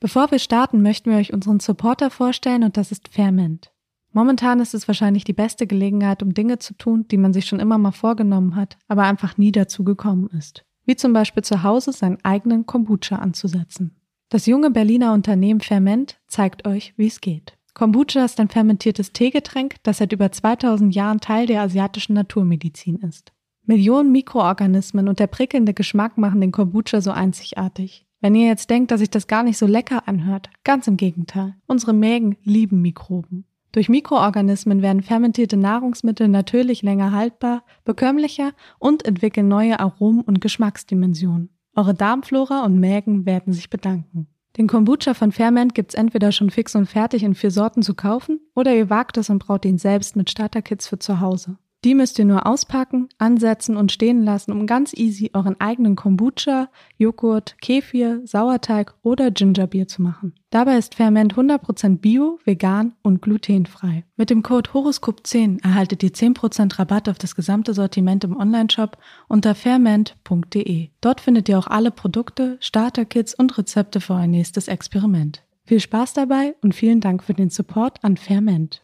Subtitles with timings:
[0.00, 3.70] Bevor wir starten, möchten wir euch unseren Supporter vorstellen und das ist Fairment.
[4.12, 7.60] Momentan ist es wahrscheinlich die beste Gelegenheit, um Dinge zu tun, die man sich schon
[7.60, 10.64] immer mal vorgenommen hat, aber einfach nie dazu gekommen ist.
[10.86, 13.94] Wie zum Beispiel zu Hause seinen eigenen Kombucha anzusetzen.
[14.30, 17.58] Das junge Berliner Unternehmen Ferment zeigt euch, wie es geht.
[17.74, 23.32] Kombucha ist ein fermentiertes Teegetränk, das seit über 2000 Jahren Teil der asiatischen Naturmedizin ist.
[23.64, 28.06] Millionen Mikroorganismen und der prickelnde Geschmack machen den Kombucha so einzigartig.
[28.20, 31.54] Wenn ihr jetzt denkt, dass sich das gar nicht so lecker anhört, ganz im Gegenteil.
[31.66, 33.44] Unsere Mägen lieben Mikroben.
[33.72, 41.50] Durch Mikroorganismen werden fermentierte Nahrungsmittel natürlich länger haltbar, bekömmlicher und entwickeln neue Aromen und Geschmacksdimensionen.
[41.76, 44.26] Eure Darmflora und Mägen werden sich bedanken.
[44.56, 48.40] Den Kombucha von Ferment gibt's entweder schon fix und fertig in vier Sorten zu kaufen
[48.56, 51.56] oder ihr wagt es und braut ihn selbst mit Starterkits für zu Hause.
[51.82, 56.68] Die müsst ihr nur auspacken, ansetzen und stehen lassen, um ganz easy euren eigenen Kombucha,
[56.98, 60.34] Joghurt, Kefir, Sauerteig oder Gingerbier zu machen.
[60.50, 64.04] Dabei ist Ferment 100% bio, vegan und glutenfrei.
[64.16, 69.54] Mit dem Code HOROSCOP10 erhaltet ihr 10% Rabatt auf das gesamte Sortiment im Onlineshop unter
[69.54, 70.90] ferment.de.
[71.00, 75.44] Dort findet ihr auch alle Produkte, Starterkits und Rezepte für euer nächstes Experiment.
[75.64, 78.82] Viel Spaß dabei und vielen Dank für den Support an Ferment.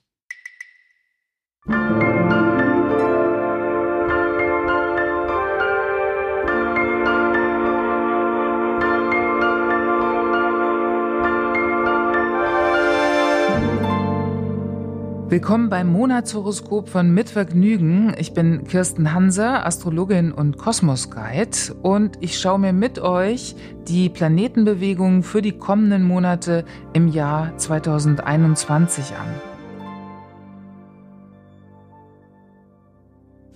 [15.29, 18.15] Willkommen beim Monatshoroskop von Mitvergnügen.
[18.17, 23.57] Ich bin Kirsten Hanser, Astrologin und Kosmos-Guide und ich schaue mir mit euch
[23.89, 29.27] die Planetenbewegungen für die kommenden Monate im Jahr 2021 an.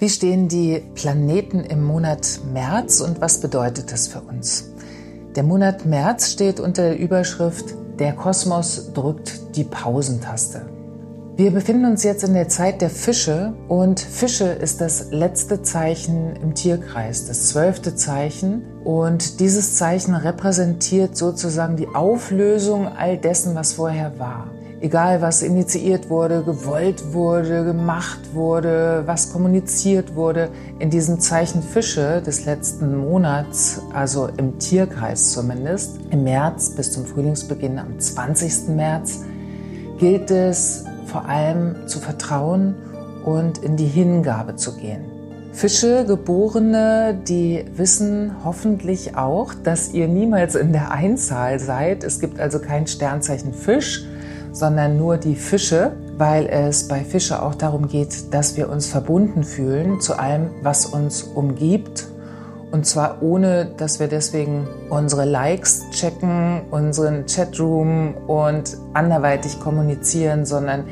[0.00, 4.72] Wie stehen die Planeten im Monat März und was bedeutet das für uns?
[5.36, 10.79] Der Monat März steht unter der Überschrift Der Kosmos drückt die Pausentaste.
[11.40, 16.36] Wir befinden uns jetzt in der Zeit der Fische und Fische ist das letzte Zeichen
[16.36, 18.60] im Tierkreis, das zwölfte Zeichen.
[18.84, 24.48] Und dieses Zeichen repräsentiert sozusagen die Auflösung all dessen, was vorher war.
[24.82, 32.20] Egal, was initiiert wurde, gewollt wurde, gemacht wurde, was kommuniziert wurde, in diesem Zeichen Fische
[32.20, 38.68] des letzten Monats, also im Tierkreis zumindest, im März bis zum Frühlingsbeginn am 20.
[38.76, 39.20] März,
[39.98, 42.74] gilt es, vor allem zu vertrauen
[43.24, 45.04] und in die Hingabe zu gehen.
[45.52, 52.04] Fische, Geborene, die wissen hoffentlich auch, dass ihr niemals in der Einzahl seid.
[52.04, 54.04] Es gibt also kein Sternzeichen Fisch,
[54.52, 59.42] sondern nur die Fische, weil es bei Fische auch darum geht, dass wir uns verbunden
[59.42, 62.06] fühlen zu allem, was uns umgibt.
[62.70, 70.84] Und zwar ohne, dass wir deswegen unsere Likes checken, unseren Chatroom und anderweitig kommunizieren, sondern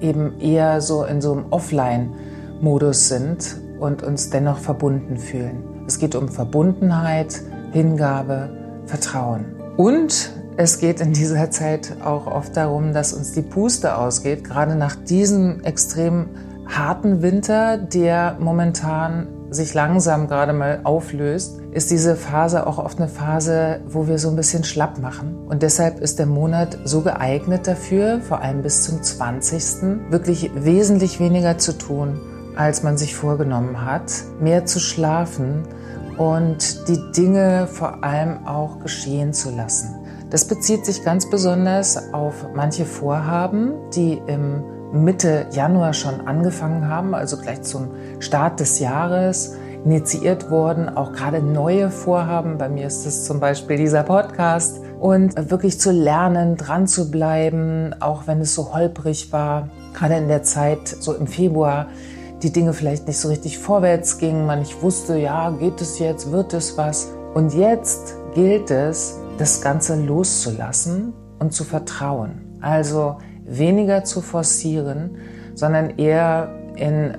[0.00, 5.64] eben eher so in so einem Offline-Modus sind und uns dennoch verbunden fühlen.
[5.86, 7.42] Es geht um Verbundenheit,
[7.72, 8.50] Hingabe,
[8.86, 9.46] Vertrauen.
[9.76, 14.76] Und es geht in dieser Zeit auch oft darum, dass uns die Puste ausgeht, gerade
[14.76, 16.28] nach diesem extrem
[16.66, 23.08] harten Winter, der momentan sich langsam gerade mal auflöst, ist diese Phase auch oft eine
[23.08, 25.36] Phase, wo wir so ein bisschen schlapp machen.
[25.46, 30.10] Und deshalb ist der Monat so geeignet dafür, vor allem bis zum 20.
[30.10, 32.20] wirklich wesentlich weniger zu tun,
[32.56, 35.62] als man sich vorgenommen hat, mehr zu schlafen
[36.18, 39.96] und die Dinge vor allem auch geschehen zu lassen.
[40.30, 47.14] Das bezieht sich ganz besonders auf manche Vorhaben, die im Mitte Januar schon angefangen haben,
[47.14, 47.90] also gleich zum
[48.20, 52.58] Start des Jahres initiiert worden, auch gerade neue Vorhaben.
[52.58, 57.94] Bei mir ist es zum Beispiel dieser Podcast und wirklich zu lernen, dran zu bleiben,
[57.98, 59.68] auch wenn es so holprig war.
[59.94, 61.88] Gerade in der Zeit, so im Februar,
[62.42, 66.30] die Dinge vielleicht nicht so richtig vorwärts gingen, man nicht wusste, ja, geht es jetzt,
[66.30, 67.08] wird es was.
[67.34, 72.58] Und jetzt gilt es, das Ganze loszulassen und zu vertrauen.
[72.60, 75.16] Also weniger zu forcieren,
[75.54, 77.16] sondern eher in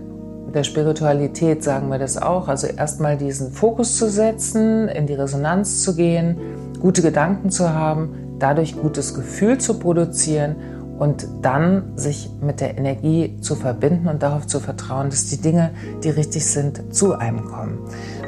[0.54, 2.48] der Spiritualität sagen wir das auch.
[2.48, 6.38] Also erstmal diesen Fokus zu setzen, in die Resonanz zu gehen,
[6.80, 10.56] gute Gedanken zu haben, dadurch gutes Gefühl zu produzieren
[10.98, 15.72] und dann sich mit der Energie zu verbinden und darauf zu vertrauen, dass die Dinge,
[16.04, 17.80] die richtig sind, zu einem kommen.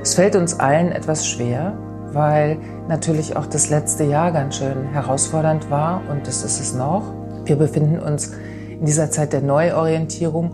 [0.01, 1.77] Es fällt uns allen etwas schwer,
[2.11, 2.57] weil
[2.89, 7.03] natürlich auch das letzte Jahr ganz schön herausfordernd war und das ist es noch.
[7.47, 8.33] Wir befinden uns
[8.69, 10.51] in dieser Zeit der Neuorientierung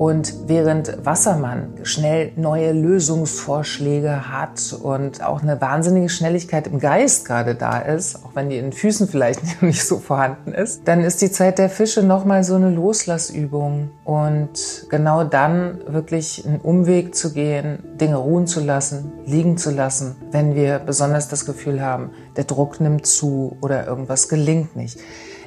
[0.00, 7.54] Und während Wassermann schnell neue Lösungsvorschläge hat und auch eine wahnsinnige Schnelligkeit im Geist gerade
[7.54, 11.20] da ist, auch wenn die in den Füßen vielleicht nicht so vorhanden ist, dann ist
[11.20, 13.90] die Zeit der Fische nochmal so eine Loslassübung.
[14.04, 20.16] Und genau dann wirklich einen Umweg zu gehen, Dinge ruhen zu lassen, liegen zu lassen,
[20.30, 24.98] wenn wir besonders das Gefühl haben, der Druck nimmt zu oder irgendwas gelingt nicht.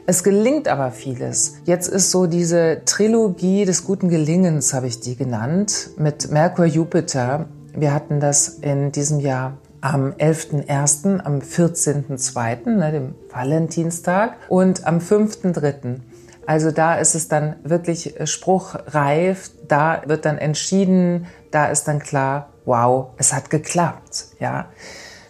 [0.06, 1.56] Es gelingt aber vieles.
[1.64, 7.46] Jetzt ist so diese Trilogie des guten Gelingens, habe ich die genannt, mit Merkur Jupiter.
[7.74, 14.98] Wir hatten das in diesem Jahr am 11.01., am 14.02., ne, dem Valentinstag, und am
[14.98, 16.00] 5.03.
[16.46, 22.50] Also da ist es dann wirklich spruchreif, da wird dann entschieden, da ist dann klar,
[22.66, 24.68] wow, es hat geklappt, ja.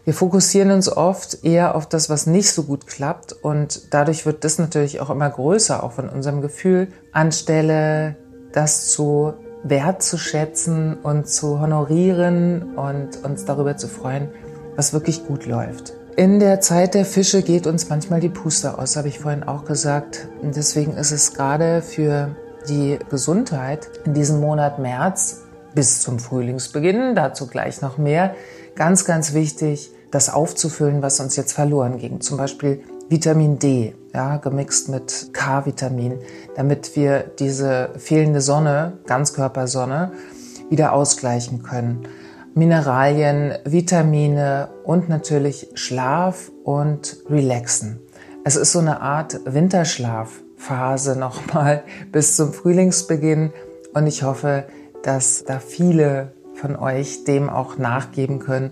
[0.06, 4.44] Wir fokussieren uns oft eher auf das, was nicht so gut klappt und dadurch wird
[4.44, 8.18] das natürlich auch immer größer, auch von unserem Gefühl, anstelle
[8.52, 9.34] das zu
[9.64, 14.28] wertzuschätzen und zu honorieren und uns darüber zu freuen,
[14.76, 15.94] was wirklich gut läuft.
[16.18, 19.64] In der Zeit der Fische geht uns manchmal die Puste aus, habe ich vorhin auch
[19.64, 20.28] gesagt.
[20.44, 22.36] Deswegen ist es gerade für
[22.68, 28.36] die Gesundheit in diesem Monat März bis zum Frühlingsbeginn, dazu gleich noch mehr,
[28.75, 32.22] ganz, ganz wichtig, das aufzufüllen, was uns jetzt verloren ging.
[32.22, 36.20] Zum Beispiel Vitamin D, ja, gemixt mit K-Vitamin,
[36.56, 40.12] damit wir diese fehlende Sonne, Ganzkörpersonne,
[40.70, 42.08] wieder ausgleichen können.
[42.56, 48.00] Mineralien, Vitamine und natürlich Schlaf und Relaxen.
[48.44, 53.52] Es ist so eine Art Winterschlafphase nochmal bis zum Frühlingsbeginn
[53.94, 54.66] und ich hoffe,
[55.02, 58.71] dass da viele von euch dem auch nachgeben können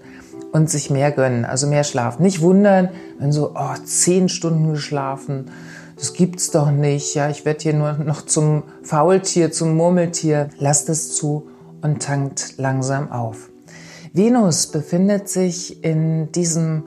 [0.54, 2.20] und sich mehr gönnen, also mehr Schlaf.
[2.20, 2.88] Nicht wundern,
[3.20, 5.52] wenn so oh, zehn Stunden geschlafen,
[5.98, 7.14] das gibt's doch nicht.
[7.16, 10.48] Ja, ich werde hier nur noch zum Faultier, zum Murmeltier.
[10.58, 11.50] Lasst es zu
[11.82, 13.50] und tankt langsam auf.
[14.14, 16.86] Venus befindet sich in diesem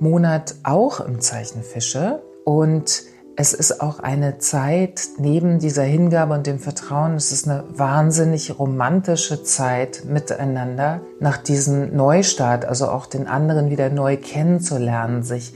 [0.00, 3.02] Monat auch im Zeichen Fische und
[3.38, 8.58] es ist auch eine Zeit neben dieser Hingabe und dem Vertrauen, es ist eine wahnsinnig
[8.58, 15.52] romantische Zeit miteinander, nach diesem Neustart, also auch den anderen wieder neu kennenzulernen, sich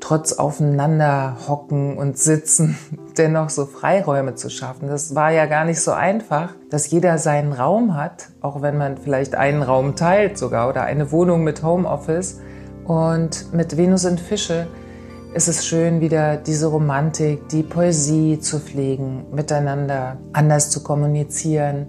[0.00, 2.78] trotz aufeinander hocken und sitzen,
[3.18, 4.88] dennoch so Freiräume zu schaffen.
[4.88, 8.96] Das war ja gar nicht so einfach, dass jeder seinen Raum hat, auch wenn man
[8.96, 12.40] vielleicht einen Raum teilt sogar oder eine Wohnung mit Homeoffice.
[12.86, 14.66] Und mit Venus in Fische
[15.32, 21.86] ist es schön, wieder diese Romantik, die Poesie zu pflegen, miteinander anders zu kommunizieren,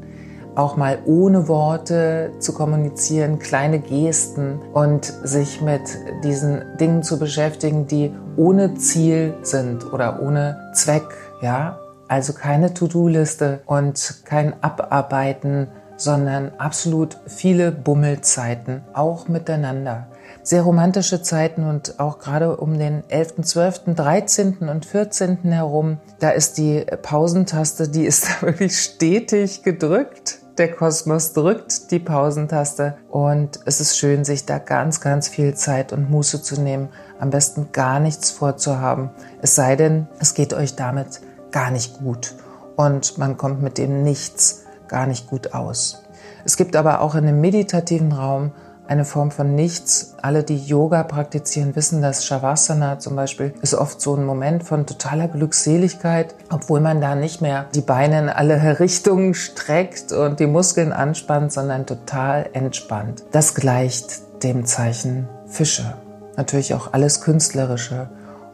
[0.56, 5.82] auch mal ohne Worte zu kommunizieren, kleine Gesten und sich mit
[6.24, 11.08] diesen Dingen zu beschäftigen, die ohne Ziel sind oder ohne Zweck,
[11.42, 11.80] ja?
[12.08, 15.70] Also keine To-Do-Liste und kein Abarbeiten,
[16.04, 20.08] sondern absolut viele Bummelzeiten, auch miteinander
[20.44, 24.70] sehr romantische Zeiten und auch gerade um den 11., 12., 13.
[24.70, 25.40] und 14.
[25.44, 30.40] herum, da ist die Pausentaste, die ist da wirklich stetig gedrückt.
[30.58, 35.94] Der Kosmos drückt die Pausentaste und es ist schön, sich da ganz, ganz viel Zeit
[35.94, 36.90] und Muße zu nehmen.
[37.20, 39.12] Am besten gar nichts vorzuhaben.
[39.42, 41.22] Es sei denn, es geht euch damit
[41.52, 42.36] gar nicht gut
[42.76, 46.04] und man kommt mit dem Nichts gar nicht gut aus.
[46.46, 48.52] Es gibt aber auch in einem meditativen Raum
[48.88, 50.16] eine Form von Nichts.
[50.22, 54.86] Alle, die Yoga praktizieren, wissen, dass Shavasana zum Beispiel ist oft so ein Moment von
[54.86, 60.48] totaler Glückseligkeit, obwohl man da nicht mehr die Beine in alle Richtungen streckt und die
[60.48, 63.24] Muskeln anspannt, sondern total entspannt.
[63.32, 65.94] Das gleicht dem Zeichen Fische.
[66.36, 68.10] Natürlich auch alles Künstlerische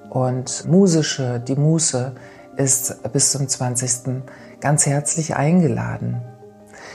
[0.09, 2.13] und Musische, die Muße
[2.57, 4.23] ist bis zum 20.
[4.59, 6.21] ganz herzlich eingeladen.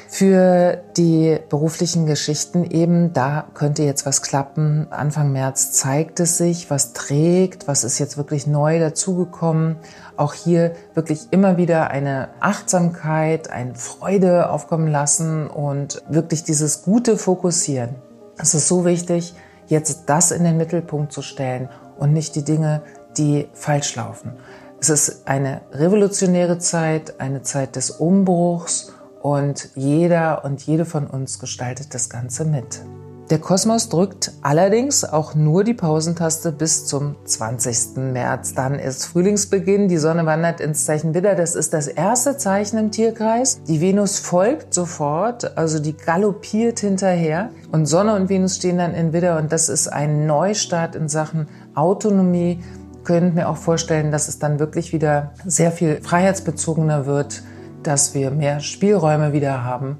[0.08, 4.86] Für die beruflichen Geschichten eben, da könnte jetzt was klappen.
[4.90, 9.76] Anfang März zeigt es sich, was trägt, was ist jetzt wirklich neu dazugekommen.
[10.18, 17.16] Auch hier wirklich immer wieder eine Achtsamkeit, eine Freude aufkommen lassen und wirklich dieses gute
[17.16, 17.94] Fokussieren.
[18.36, 19.34] Es ist so wichtig,
[19.66, 22.82] jetzt das in den Mittelpunkt zu stellen und nicht die Dinge,
[23.16, 24.32] die falsch laufen.
[24.82, 31.38] Es ist eine revolutionäre Zeit, eine Zeit des Umbruchs und jeder und jede von uns
[31.38, 32.82] gestaltet das Ganze mit.
[33.30, 37.96] Der Kosmos drückt allerdings auch nur die Pausentaste bis zum 20.
[38.12, 38.54] März.
[38.54, 41.36] Dann ist Frühlingsbeginn, die Sonne wandert ins Zeichen Widder.
[41.36, 43.62] Das ist das erste Zeichen im Tierkreis.
[43.68, 47.50] Die Venus folgt sofort, also die galoppiert hinterher.
[47.70, 51.46] Und Sonne und Venus stehen dann in Widder und das ist ein Neustart in Sachen
[51.76, 52.58] Autonomie.
[53.04, 57.42] Könnt mir auch vorstellen, dass es dann wirklich wieder sehr viel freiheitsbezogener wird
[57.82, 59.98] dass wir mehr Spielräume wieder haben.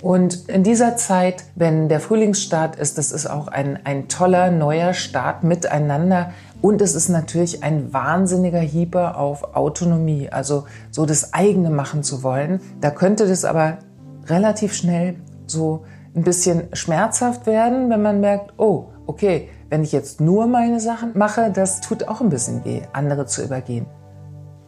[0.00, 4.94] Und in dieser Zeit, wenn der Frühlingsstart ist, das ist auch ein, ein toller neuer
[4.94, 6.32] Start miteinander.
[6.60, 12.24] Und es ist natürlich ein wahnsinniger Hieber auf Autonomie, also so das eigene machen zu
[12.24, 12.60] wollen.
[12.80, 13.78] Da könnte das aber
[14.26, 15.84] relativ schnell so
[16.16, 21.12] ein bisschen schmerzhaft werden, wenn man merkt, oh, okay, wenn ich jetzt nur meine Sachen
[21.14, 23.86] mache, das tut auch ein bisschen weh, andere zu übergehen.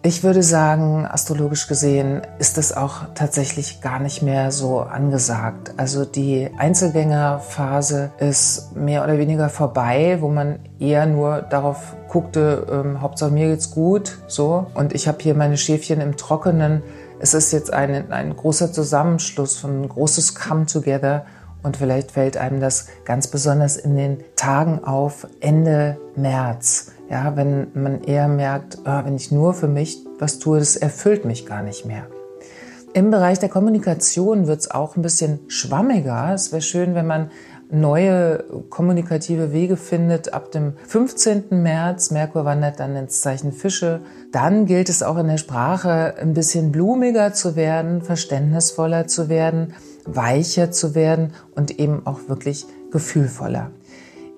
[0.03, 5.75] Ich würde sagen, astrologisch gesehen ist es auch tatsächlich gar nicht mehr so angesagt.
[5.77, 13.03] Also die Einzelgängerphase ist mehr oder weniger vorbei, wo man eher nur darauf guckte, ähm,
[13.03, 14.69] Hauptsache mir geht's gut, so.
[14.73, 16.83] Und ich habe hier meine Schäfchen im Trockenen.
[17.21, 21.27] Es ist jetzt ein, ein großer Zusammenschluss ein großes Come Together
[21.65, 26.93] und vielleicht fällt einem das ganz besonders in den Tagen auf Ende März.
[27.11, 31.25] Ja, wenn man eher merkt, oh, wenn ich nur für mich was tue, das erfüllt
[31.25, 32.07] mich gar nicht mehr.
[32.93, 36.33] Im Bereich der Kommunikation wird es auch ein bisschen schwammiger.
[36.33, 37.31] Es wäre schön, wenn man
[37.71, 41.45] neue kommunikative Wege findet ab dem 15.
[41.51, 42.11] März.
[42.11, 44.01] Merkur wandert dann ins Zeichen Fische.
[44.33, 49.75] Dann gilt es auch in der Sprache ein bisschen blumiger zu werden, verständnisvoller zu werden,
[50.05, 53.71] weicher zu werden und eben auch wirklich gefühlvoller.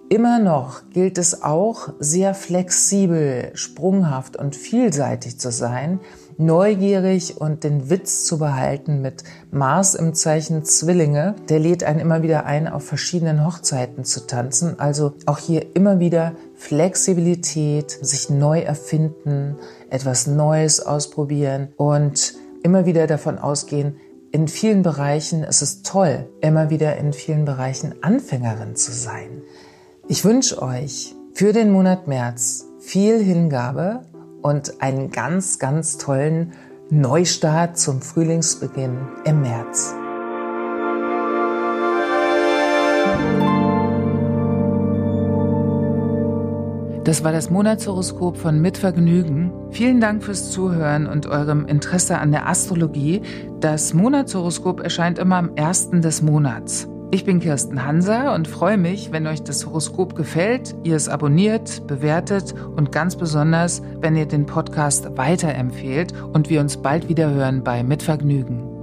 [0.09, 5.99] Immer noch gilt es auch, sehr flexibel, sprunghaft und vielseitig zu sein,
[6.39, 11.35] neugierig und den Witz zu behalten mit Mars im Zeichen Zwillinge.
[11.49, 14.79] Der lädt einen immer wieder ein, auf verschiedenen Hochzeiten zu tanzen.
[14.79, 19.57] Also auch hier immer wieder Flexibilität, sich neu erfinden,
[19.91, 23.97] etwas Neues ausprobieren und immer wieder davon ausgehen,
[24.33, 29.43] in vielen Bereichen ist es toll, immer wieder in vielen Bereichen Anfängerin zu sein.
[30.09, 34.03] Ich wünsche euch für den Monat März viel Hingabe
[34.43, 36.53] und einen ganz, ganz tollen
[36.91, 39.95] Neustart zum Frühlingsbeginn im März.
[47.07, 49.53] Das war das Monatshoroskop von Mitvergnügen.
[49.71, 53.23] Vielen Dank fürs Zuhören und eurem Interesse an der Astrologie.
[53.61, 56.89] Das Monatshoroskop erscheint immer am ersten des Monats.
[57.13, 61.87] Ich bin Kirsten Hanser und freue mich, wenn euch das Horoskop gefällt, ihr es abonniert,
[61.87, 67.63] bewertet und ganz besonders, wenn ihr den Podcast weiterempfehlt und wir uns bald wieder hören
[67.63, 68.76] bei Mitvergnügen.